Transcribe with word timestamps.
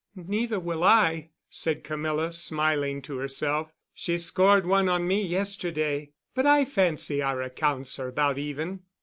"Neither 0.15 0.59
will 0.59 0.83
I," 0.83 1.29
said 1.47 1.83
Camilla, 1.83 2.31
smiling 2.31 3.03
to 3.03 3.17
herself. 3.19 3.71
"She 3.93 4.17
scored 4.17 4.65
one 4.65 4.89
on 4.89 5.07
me 5.07 5.21
yesterday, 5.21 6.09
but 6.33 6.47
I 6.47 6.65
fancy 6.65 7.21
our 7.21 7.43
accounts 7.43 7.99
are 7.99 8.07
about 8.07 8.39
even." 8.39 8.79